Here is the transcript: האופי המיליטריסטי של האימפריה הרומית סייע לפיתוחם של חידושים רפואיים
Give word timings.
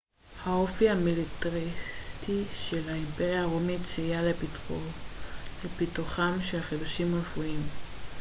האופי 0.43 0.89
המיליטריסטי 0.89 2.43
של 2.55 2.89
האימפריה 2.89 3.43
הרומית 3.43 3.87
סייע 3.87 4.21
לפיתוחם 5.65 6.37
של 6.41 6.61
חידושים 6.61 7.15
רפואיים 7.15 7.61